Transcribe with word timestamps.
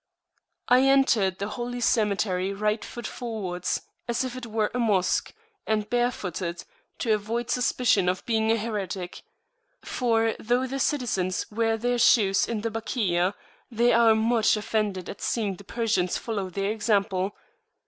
I 0.67 0.79
entered 0.81 1.37
the 1.37 1.49
holy 1.49 1.79
cemetery 1.79 2.53
right 2.53 2.83
foot 2.83 3.05
forwards, 3.05 3.83
as 4.07 4.23
if 4.23 4.35
it 4.35 4.47
were 4.47 4.71
a 4.73 4.79
Mosque, 4.79 5.31
and 5.67 5.87
barefooted, 5.87 6.63
to 6.97 7.13
avoid 7.13 7.51
suspicion 7.51 8.09
of 8.09 8.25
being 8.25 8.51
a 8.51 8.57
heretic. 8.57 9.21
For 9.85 10.33
though 10.39 10.65
the 10.65 10.79
citizens 10.79 11.45
wear 11.51 11.77
their 11.77 11.99
shoes 11.99 12.47
in 12.47 12.61
the 12.61 12.71
Bakia, 12.71 13.35
they 13.69 13.93
are 13.93 14.15
much 14.15 14.57
offended 14.57 15.07
at 15.07 15.21
seeing 15.21 15.57
the 15.57 15.63
Persians 15.63 16.17
follow 16.17 16.49
their 16.49 16.71
example. 16.71 17.35